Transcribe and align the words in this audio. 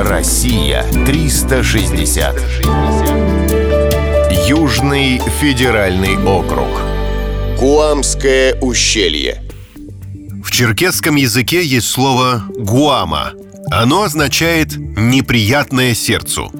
Россия 0.00 0.84
360. 1.06 2.40
Южный 4.46 5.20
федеральный 5.40 6.16
округ. 6.24 6.68
Гуамское 7.58 8.54
ущелье. 8.60 9.42
В 10.44 10.52
черкесском 10.52 11.16
языке 11.16 11.64
есть 11.64 11.88
слово 11.88 12.44
«гуама». 12.56 13.32
Оно 13.72 14.04
означает 14.04 14.76
«неприятное 14.76 15.94
сердцу». 15.94 16.52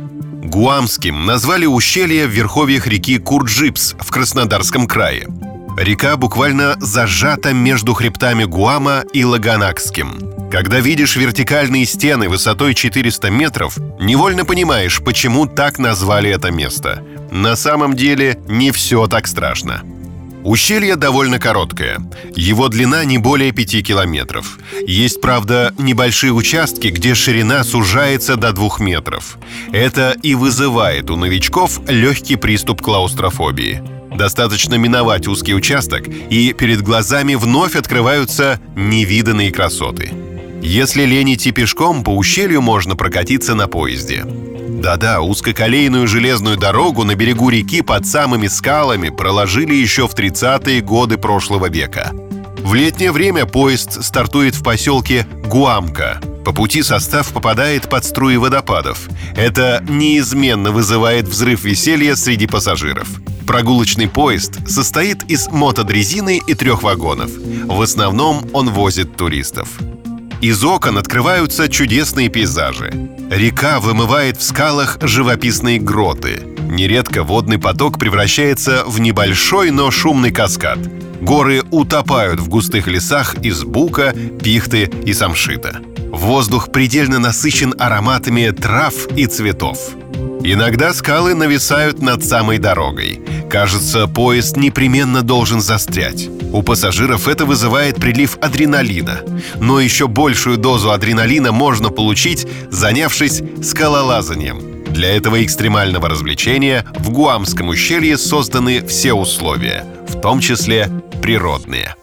Гуамским 0.43 1.25
назвали 1.25 1.66
ущелье 1.66 2.27
в 2.27 2.30
верховьях 2.30 2.89
реки 2.89 3.18
Курджипс 3.18 3.95
в 4.00 4.11
Краснодарском 4.11 4.89
крае. 4.89 5.29
Река 5.79 6.16
буквально 6.16 6.76
зажата 6.80 7.52
между 7.52 7.95
хребтами 7.95 8.42
Гуама 8.42 9.04
и 9.12 9.24
Лагонакским. 9.25 10.50
Когда 10.50 10.80
видишь 10.80 11.14
вертикальные 11.14 11.86
стены 11.86 12.28
высотой 12.28 12.74
400 12.74 13.30
метров, 13.30 13.78
невольно 14.00 14.45
понимаешь, 14.45 15.00
почему 15.05 15.46
так 15.46 15.78
назвали 15.78 16.30
это 16.30 16.50
место. 16.50 17.05
На 17.30 17.55
самом 17.55 17.95
деле 17.95 18.41
не 18.48 18.72
все 18.72 19.06
так 19.06 19.28
страшно. 19.28 19.83
Ущелье 20.42 20.96
довольно 20.96 21.38
короткое. 21.38 22.00
Его 22.34 22.66
длина 22.66 23.05
не 23.05 23.19
более 23.19 23.52
5 23.52 23.86
километров. 23.86 24.58
Есть, 24.84 25.20
правда, 25.20 25.72
небольшие 25.78 26.33
участки, 26.33 26.88
где 26.88 27.14
ширина 27.14 27.62
сужается 27.62 28.34
до 28.34 28.52
2 28.52 28.78
метров. 28.80 29.38
Это 29.70 30.16
и 30.24 30.34
вызывает 30.34 31.08
у 31.08 31.16
новичков 31.16 31.80
легкий 31.86 32.34
приступ 32.34 32.83
клаустрофобии. 32.83 33.98
Достаточно 34.18 34.74
миновать 34.74 35.28
узкий 35.28 35.54
участок, 35.54 36.08
и 36.08 36.52
перед 36.52 36.82
глазами 36.82 37.36
вновь 37.36 37.77
открываются 37.77 38.60
невиданные 38.74 39.52
красоты. 39.52 40.10
Если 40.60 41.04
лень 41.04 41.34
идти 41.34 41.52
пешком, 41.52 42.02
по 42.02 42.10
ущелью 42.10 42.60
можно 42.60 42.96
прокатиться 42.96 43.54
на 43.54 43.68
поезде. 43.68 44.24
Да-да, 44.24 45.20
узкоколейную 45.20 46.08
железную 46.08 46.56
дорогу 46.56 47.05
на 47.05 47.14
берегу 47.14 47.48
реки 47.48 47.80
под 47.80 48.08
самыми 48.08 48.48
скалами 48.48 49.10
проложили 49.10 49.75
еще 49.75 50.08
в 50.08 50.16
30-е 50.16 50.80
годы 50.80 51.16
прошлого 51.16 51.69
века. 51.69 52.10
В 52.58 52.75
летнее 52.75 53.12
время 53.12 53.47
поезд 53.47 54.03
стартует 54.03 54.56
в 54.56 54.64
поселке 54.64 55.28
Гуамка. 55.47 56.20
По 56.44 56.53
пути 56.53 56.82
состав 56.82 57.32
попадает 57.32 57.88
под 57.88 58.05
струи 58.05 58.36
водопадов. 58.36 59.08
Это 59.36 59.84
неизменно 59.88 60.72
вызывает 60.72 61.28
взрыв 61.28 61.62
веселья 61.62 62.16
среди 62.16 62.48
пассажиров. 62.48 63.08
Прогулочный 63.48 64.08
поезд 64.08 64.68
состоит 64.68 65.24
из 65.30 65.48
мотодрезины 65.48 66.38
и 66.46 66.52
трех 66.52 66.82
вагонов. 66.82 67.30
В 67.64 67.80
основном 67.80 68.46
он 68.52 68.68
возит 68.68 69.16
туристов. 69.16 69.70
Из 70.42 70.62
окон 70.62 70.98
открываются 70.98 71.66
чудесные 71.70 72.28
пейзажи. 72.28 72.92
Река 73.30 73.80
вымывает 73.80 74.36
в 74.36 74.42
скалах 74.42 74.98
живописные 75.00 75.80
гроты. 75.80 76.42
Нередко 76.58 77.22
водный 77.22 77.58
поток 77.58 77.98
превращается 77.98 78.84
в 78.86 79.00
небольшой, 79.00 79.70
но 79.70 79.91
шумный 79.91 80.30
каскад. 80.30 80.78
Горы 81.22 81.62
утопают 81.70 82.41
в 82.41 82.50
густых 82.50 82.86
лесах 82.86 83.36
из 83.42 83.64
бука, 83.64 84.12
пихты 84.42 84.91
и 85.06 85.14
самшита. 85.14 85.80
Воздух 86.12 86.70
предельно 86.70 87.19
насыщен 87.19 87.74
ароматами 87.78 88.50
трав 88.50 89.06
и 89.16 89.24
цветов. 89.24 89.78
Иногда 90.44 90.94
скалы 90.94 91.34
нависают 91.34 92.00
над 92.00 92.25
самой 92.25 92.58
дорогой. 92.58 93.20
Кажется, 93.50 94.06
поезд 94.06 94.56
непременно 94.56 95.22
должен 95.22 95.61
застрять. 95.61 96.28
У 96.53 96.62
пассажиров 96.62 97.28
это 97.28 97.44
вызывает 97.44 97.97
прилив 97.97 98.39
адреналина. 98.41 99.20
Но 99.61 99.81
еще 99.81 100.06
большую 100.06 100.56
дозу 100.56 100.91
адреналина 100.91 101.53
можно 101.53 101.91
получить, 101.91 102.47
занявшись 102.70 103.42
скалолазанием. 103.62 104.84
Для 104.92 105.14
этого 105.14 105.44
экстремального 105.44 106.09
развлечения 106.09 106.86
в 106.98 107.11
Гуамском 107.11 107.69
ущелье 107.69 108.16
созданы 108.16 108.86
все 108.86 109.12
условия, 109.12 109.84
в 110.09 110.20
том 110.20 110.41
числе 110.41 110.88
природные. 111.20 111.94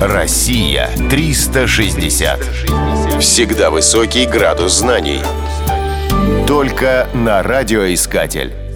Россия 0.00 0.90
360. 1.10 2.40
Всегда 3.20 3.70
высокий 3.70 4.26
градус 4.26 4.78
знаний. 4.78 5.20
Только 6.58 7.06
на 7.14 7.40
радиоискатель. 7.44 8.67